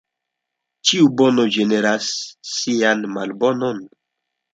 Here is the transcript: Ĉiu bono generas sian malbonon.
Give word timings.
Ĉiu 0.91 1.09
bono 1.19 1.45
generas 1.57 2.07
sian 2.53 3.05
malbonon. 3.19 3.83